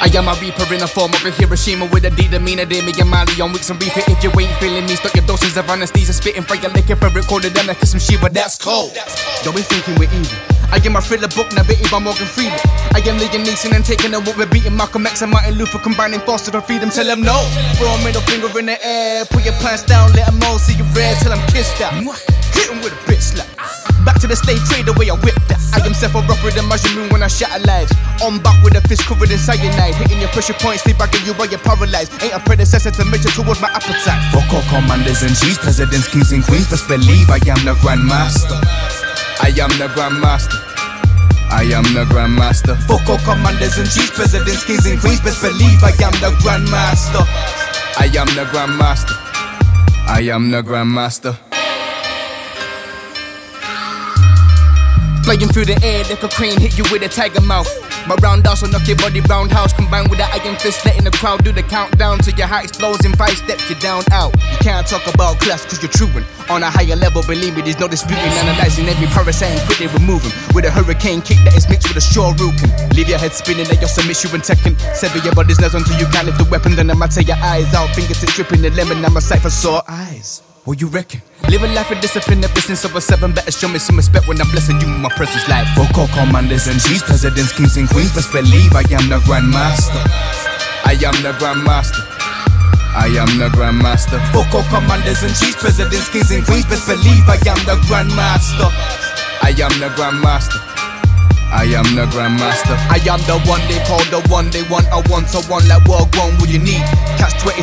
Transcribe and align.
I 0.00 0.08
am 0.16 0.28
a 0.28 0.34
reaper 0.40 0.64
in 0.72 0.80
the 0.80 0.88
form 0.88 1.12
of 1.12 1.20
a 1.24 1.30
Hiroshima 1.30 1.84
with 1.92 2.08
a 2.08 2.10
D 2.10 2.26
demeanor. 2.26 2.64
Dear 2.64 2.82
me 2.82 2.92
and 2.98 3.10
Mali 3.10 3.36
on 3.40 3.52
weeks 3.52 3.68
and 3.68 3.76
reaper. 3.76 4.00
If 4.08 4.24
you 4.24 4.32
ain't 4.32 4.56
feeling 4.56 4.86
me, 4.88 4.96
stop 4.96 5.14
your 5.14 5.26
doses 5.26 5.56
of 5.56 5.68
anesthesia. 5.68 6.12
Spitting 6.12 6.42
fire 6.42 6.72
like 6.72 6.88
if 6.88 7.02
I 7.04 7.12
recorded 7.12 7.52
them 7.52 7.66
like 7.66 7.84
some 7.84 8.00
Shiva. 8.00 8.30
That's 8.32 8.56
cold. 8.56 8.96
Don't 9.44 9.54
be 9.54 9.60
thinking 9.60 10.00
we're 10.00 10.08
evil. 10.08 10.40
I 10.72 10.78
get 10.78 10.92
my 10.92 11.00
thriller 11.00 11.28
book 11.28 11.52
now 11.52 11.68
written 11.68 11.84
by 11.92 12.00
Morgan 12.00 12.24
Freeman. 12.24 12.56
I 12.96 13.04
am 13.04 13.20
Liam 13.20 13.44
Neeson 13.44 13.76
and 13.76 13.84
taking 13.84 14.14
over. 14.14 14.32
We're 14.38 14.48
beating 14.48 14.76
Malcolm 14.76 15.06
X 15.06 15.20
and 15.20 15.30
Martin 15.30 15.60
Luther 15.60 15.78
combining 15.78 16.20
foster 16.20 16.56
and 16.56 16.64
freedom. 16.64 16.88
Tell 16.88 17.04
them 17.04 17.20
no. 17.20 17.36
Throw 17.76 17.92
a 17.92 17.98
middle 18.02 18.22
finger 18.22 18.48
in 18.58 18.66
the 18.66 18.78
air. 18.80 19.26
Put 19.26 19.44
your 19.44 19.54
pants 19.60 19.84
down, 19.84 20.12
let 20.16 20.26
them 20.32 20.40
all 20.48 20.58
see 20.58 20.80
you 20.80 20.84
red. 20.96 21.18
till 21.20 21.32
I'm 21.32 21.44
kissed 21.52 21.80
out. 21.82 21.92
Hit 22.56 22.70
'em 22.70 22.80
with 22.80 22.96
a 22.96 23.00
bitch 23.04 23.36
slap. 23.36 23.79
Back 24.04 24.16
to 24.20 24.26
the 24.26 24.36
slave 24.36 24.64
trade 24.64 24.86
the 24.86 24.96
way 24.96 25.12
I 25.12 25.16
whipped 25.20 25.44
that. 25.52 25.60
I 25.76 25.84
am 25.84 25.92
Sephiroth 25.92 26.28
rougher 26.28 26.50
than 26.50 26.66
mushroom 26.66 27.08
when 27.12 27.22
I 27.22 27.28
shatter 27.28 27.60
lives. 27.68 27.92
On 28.24 28.40
back 28.40 28.56
with 28.64 28.76
a 28.76 28.82
fist 28.88 29.04
covered 29.04 29.30
in 29.30 29.38
cyanide. 29.38 29.94
Hitting 29.96 30.20
your 30.20 30.32
pressure 30.32 30.56
points, 30.56 30.82
stay 30.82 30.96
back 30.96 31.12
in 31.12 31.24
you 31.24 31.34
while 31.36 31.48
you're 31.48 31.60
paralyzed. 31.60 32.16
Ain't 32.24 32.32
a 32.32 32.40
predecessor 32.40 32.90
to 32.90 33.04
measure 33.04 33.32
towards 33.36 33.60
my 33.60 33.68
appetite. 33.68 34.20
Fuck 34.32 34.48
all 34.56 34.64
commanders 34.72 35.20
and 35.20 35.36
chiefs, 35.36 35.58
presidents, 35.60 36.08
kings 36.08 36.32
and 36.32 36.44
queens. 36.44 36.68
Best 36.68 36.88
believe 36.88 37.28
I 37.28 37.40
am 37.44 37.60
the 37.68 37.76
grandmaster. 37.84 38.56
I 39.44 39.52
am 39.60 39.72
the 39.76 39.88
grandmaster. 39.92 40.58
I 41.52 41.68
am 41.74 41.84
the 41.92 42.08
grandmaster. 42.08 42.78
Fuck 42.88 43.04
all 43.08 43.20
commanders 43.26 43.76
and 43.76 43.88
chiefs, 43.88 44.16
presidents, 44.16 44.64
kings 44.64 44.86
and 44.86 45.00
queens. 45.00 45.20
Best 45.20 45.42
believe 45.42 45.82
I 45.84 45.92
am 46.00 46.14
the 46.24 46.32
grandmaster. 46.40 47.24
I 48.00 48.08
am 48.16 48.28
the 48.32 48.48
grandmaster. 48.48 49.16
I 50.08 50.20
am 50.32 50.50
the 50.50 50.62
grandmaster. 50.62 51.49
Flying 55.30 55.46
through 55.54 55.70
the 55.70 55.78
air 55.86 56.02
like 56.10 56.26
a 56.26 56.28
crane, 56.34 56.58
hit 56.58 56.74
you 56.74 56.82
with 56.90 57.06
a 57.06 57.08
tiger 57.08 57.38
mouth. 57.46 57.70
My 58.02 58.18
roundhouse 58.18 58.66
will 58.66 58.74
knock 58.74 58.82
your 58.90 58.98
body 58.98 59.22
roundhouse. 59.30 59.70
Combined 59.70 60.10
with 60.10 60.18
that 60.18 60.34
iron 60.34 60.58
fist, 60.58 60.82
letting 60.82 61.06
the 61.06 61.14
crowd 61.14 61.46
do 61.46 61.54
the 61.54 61.62
countdown 61.62 62.18
till 62.18 62.34
your 62.34 62.50
heart 62.50 62.66
explodes 62.66 63.06
in 63.06 63.14
five 63.14 63.38
steps. 63.38 63.70
You're 63.70 63.78
down 63.78 64.02
out. 64.10 64.34
You 64.34 64.58
can't 64.58 64.82
talk 64.82 65.06
about 65.06 65.38
class 65.38 65.62
cause 65.62 65.78
you're 65.78 65.94
truant. 65.94 66.26
On 66.50 66.66
a 66.66 66.66
higher 66.66 66.98
level, 66.98 67.22
believe 67.22 67.54
me, 67.54 67.62
there's 67.62 67.78
no 67.78 67.86
disputing. 67.86 68.26
Analyzing 68.42 68.90
every 68.90 69.06
parasite 69.06 69.54
and 69.54 69.62
quickly 69.70 69.86
remove 70.02 70.26
'em. 70.26 70.34
With 70.50 70.66
a 70.66 70.70
hurricane 70.74 71.22
kick 71.22 71.38
that 71.46 71.54
is 71.54 71.70
mixed 71.70 71.86
with 71.86 72.02
a 72.02 72.02
shore 72.02 72.34
root 72.34 72.58
leave 72.98 73.06
your 73.06 73.22
head 73.22 73.30
spinning 73.30 73.70
like 73.70 73.78
your 73.78 73.88
submit 73.88 74.18
you 74.26 74.34
and 74.34 74.42
Tekken. 74.42 74.74
Sever 74.98 75.22
your 75.22 75.34
body's 75.38 75.62
nails 75.62 75.78
until 75.78 75.94
you 75.94 76.10
can't 76.10 76.26
lift 76.26 76.42
the 76.42 76.48
weapon. 76.50 76.74
Then 76.74 76.90
I'ma 76.90 77.06
tear 77.06 77.22
your 77.22 77.38
eyes 77.38 77.70
out. 77.70 77.94
Fingertips 77.94 78.34
dripping 78.34 78.62
the 78.66 78.70
lemon. 78.74 79.04
I'm 79.06 79.14
a 79.16 79.20
sight 79.20 79.46
for 79.46 79.50
sore 79.50 79.86
eyes. 79.86 80.42
What 80.70 80.80
you 80.80 80.86
reckon? 80.86 81.20
Live 81.50 81.64
a 81.64 81.68
life 81.74 81.90
of 81.90 81.98
discipline, 81.98 82.40
the 82.40 82.46
since 82.62 82.84
of 82.86 82.94
a 82.94 83.00
seven. 83.00 83.34
Better 83.34 83.50
show 83.50 83.66
me 83.66 83.82
some 83.82 83.96
respect 83.98 84.28
when 84.30 84.40
I'm 84.40 84.46
blessing 84.54 84.78
you 84.78 84.86
my 84.86 85.10
presence. 85.18 85.42
Like 85.50 85.66
all 85.98 86.06
commanders 86.14 86.70
and 86.70 86.78
chiefs, 86.78 87.02
presidents, 87.02 87.50
kings 87.50 87.74
and 87.74 87.90
queens. 87.90 88.14
Best 88.14 88.30
believe 88.30 88.70
I 88.70 88.86
am 88.94 89.10
the 89.10 89.18
grandmaster. 89.26 89.98
I 90.86 90.94
am 90.94 91.18
the 91.26 91.34
grandmaster. 91.42 92.06
I 92.94 93.10
am 93.18 93.34
the 93.34 93.50
grandmaster. 93.50 94.22
All 94.30 94.46
commanders 94.70 95.26
and 95.26 95.34
chiefs, 95.34 95.58
presidents, 95.58 96.06
kings 96.06 96.30
and 96.30 96.46
queens. 96.46 96.70
Best 96.70 96.86
believe 96.86 97.26
I 97.26 97.42
am 97.50 97.58
the 97.66 97.74
grandmaster. 97.90 98.70
I 99.42 99.50
am 99.50 99.74
the 99.82 99.90
grandmaster. 99.98 100.62
I 101.50 101.66
am 101.66 101.98
the 101.98 102.06
grandmaster. 102.14 102.78
I 102.86 103.02
am 103.10 103.18
the 103.26 103.42
one 103.50 103.58
they 103.66 103.82
call 103.90 103.98
the 104.14 104.22
one 104.30 104.54
they 104.54 104.62
want. 104.70 104.86
I 104.94 105.02
want 105.10 105.34
a 105.34 105.42
one 105.50 105.66
like 105.66 105.82
world 105.90 106.14
one. 106.14 106.38
What 106.38 106.46
you 106.46 106.62
need? 106.62 106.86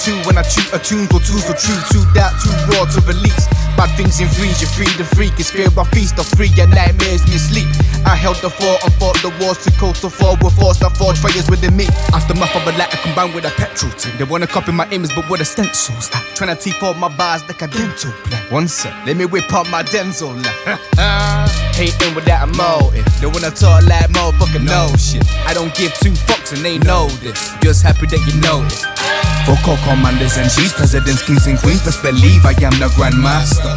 22 0.00 0.26
when 0.26 0.38
I 0.38 0.42
shoot 0.42 0.64
a 0.72 0.78
tunes 0.78 1.12
or 1.12 1.20
twos 1.20 1.44
or 1.44 1.56
true. 1.56 1.76
Too 1.92 2.04
that 2.16 2.32
too 2.40 2.52
raw 2.72 2.88
to 2.88 3.00
release. 3.04 3.44
Bad 3.76 3.92
things 3.96 4.20
in 4.20 4.28
freeze, 4.28 4.60
you 4.60 4.68
free 4.72 4.88
the 4.96 5.04
freak. 5.04 5.36
It's 5.38 5.50
fear 5.50 5.68
I 5.76 5.84
feast 5.92 6.18
or 6.18 6.24
free 6.24 6.48
your 6.56 6.66
nightmares 6.68 7.24
me 7.28 7.36
sleep. 7.36 7.68
I 8.06 8.16
held 8.16 8.36
the 8.40 8.48
fort 8.48 8.80
and 8.84 8.92
fought 8.96 9.20
the 9.20 9.28
wars 9.40 9.58
to 9.64 9.70
coast 9.76 10.00
to 10.02 10.10
fall 10.10 10.36
with 10.40 10.56
force 10.56 10.78
that 10.80 10.96
forged 10.96 11.20
fires 11.20 11.48
within 11.50 11.76
me. 11.76 11.86
Aftermath 12.16 12.56
of 12.56 12.64
a 12.66 12.72
lighter 12.78 12.96
combined 13.04 13.34
with 13.34 13.44
a 13.44 13.52
petrol 13.60 13.92
tank. 13.92 14.16
They 14.16 14.24
wanna 14.24 14.46
copy 14.46 14.72
my 14.72 14.88
image, 14.90 15.14
but 15.14 15.28
with 15.28 15.40
a 15.40 15.44
stencils. 15.44 16.08
Ah, 16.14 16.24
Tryna 16.34 16.56
teeth 16.60 16.82
out 16.82 16.96
my 16.96 17.08
bars 17.08 17.44
like 17.46 17.60
a 17.62 17.68
dental 17.68 18.12
plan. 18.24 18.40
One 18.50 18.68
sec, 18.68 18.92
let 19.06 19.16
me 19.16 19.26
whip 19.26 19.52
up 19.52 19.68
my 19.68 19.82
dental 19.82 20.32
line. 20.32 20.78
Hating 21.76 22.14
without 22.14 22.48
a 22.48 22.52
motive. 22.56 23.04
They 23.20 23.26
wanna 23.28 23.50
talk 23.52 23.84
like 23.84 24.08
motherfucker 24.16 24.64
know 24.64 24.88
shit. 24.96 25.24
I 25.44 25.52
don't 25.52 25.74
give 25.74 25.92
two 26.00 26.12
fucks 26.24 26.52
and 26.56 26.64
they 26.64 26.78
know 26.78 27.08
this. 27.20 27.52
Just 27.60 27.82
happy 27.82 28.06
that 28.06 28.20
you 28.24 28.40
know 28.40 28.64
this. 28.64 28.99
All 29.48 29.76
commanders 29.84 30.36
and 30.36 30.50
chiefs, 30.50 30.72
presidents, 30.74 31.22
kings 31.22 31.46
and 31.46 31.58
queens. 31.58 31.82
Best 31.84 32.02
believe 32.02 32.44
I 32.44 32.52
am 32.62 32.74
the 32.82 32.88
grandmaster. 32.98 33.72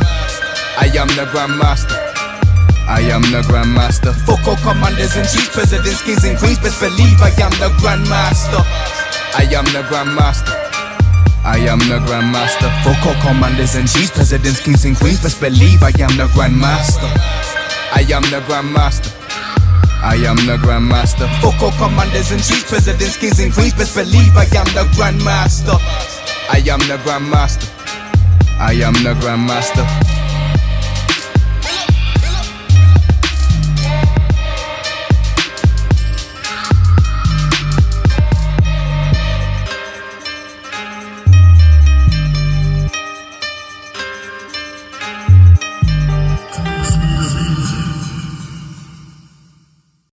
I 0.77 0.89
am 0.97 1.07
the 1.15 1.25
grandmaster. 1.31 1.95
I 2.87 3.01
am 3.09 3.21
the 3.31 3.41
grandmaster. 3.47 4.11
All 4.27 4.57
commanders 4.57 5.15
and 5.15 5.27
chiefs, 5.27 5.49
presidents, 5.49 6.01
kings 6.03 6.25
and 6.25 6.37
queens. 6.37 6.59
Best 6.59 6.79
believe 6.79 7.21
I 7.21 7.29
am 7.41 7.51
the 7.61 7.69
grandmaster. 7.79 8.63
I 9.35 9.47
am 9.53 9.65
the 9.65 9.83
grandmaster. 9.87 10.53
I 11.45 11.57
am 11.69 11.79
the 11.79 11.99
grandmaster. 12.05 12.69
All 12.85 13.21
commanders 13.21 13.75
and 13.75 13.87
chiefs, 13.87 14.11
presidents, 14.11 14.59
kings 14.61 14.85
and 14.85 14.97
queens. 14.97 15.21
Best 15.21 15.39
believe 15.39 15.83
I 15.83 15.93
am 16.01 16.17
the 16.17 16.27
grandmaster. 16.33 17.09
I 17.93 18.01
am 18.09 18.23
the 18.23 18.41
grandmaster. 18.47 19.12
I 20.03 20.15
am 20.15 20.35
the 20.35 20.57
grandmaster. 20.57 21.27
Fuck 21.39 21.61
all 21.61 21.71
commanders 21.79 22.31
and 22.31 22.43
chiefs, 22.43 22.69
presidents, 22.69 23.17
kings 23.17 23.39
and 23.39 23.53
queens. 23.53 23.73
Best 23.73 23.95
believe 23.95 24.35
I 24.35 24.43
am 24.59 24.67
the 24.75 24.83
grandmaster. 24.91 25.79
I 26.51 26.59
am 26.69 26.79
the 26.79 26.97
grandmaster. 27.05 27.71
I 28.59 28.73
am 28.73 28.93
the 28.93 29.13
grandmaster. 29.23 30.22